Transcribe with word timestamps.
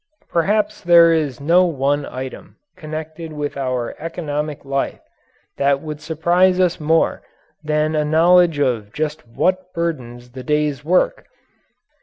Perhaps 0.29 0.81
there 0.81 1.13
is 1.13 1.39
no 1.39 1.63
one 1.65 2.07
item 2.07 2.55
connected 2.75 3.31
with 3.31 3.55
our 3.55 3.93
economic 3.99 4.65
life 4.65 4.99
that 5.57 5.79
would 5.79 6.01
surprise 6.01 6.59
us 6.59 6.79
more 6.79 7.21
than 7.63 7.95
a 7.95 8.03
knowledge 8.03 8.57
of 8.57 8.91
just 8.93 9.27
what 9.27 9.71
burdens 9.75 10.31
the 10.31 10.41
day's 10.41 10.83
work. 10.83 11.27